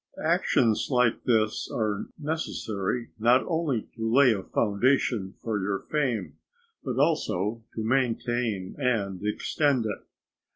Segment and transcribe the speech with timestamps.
[0.25, 6.37] Actions like this are necessary not only to lay a foundation for your fame,
[6.83, 9.99] but also to maintain and extend it.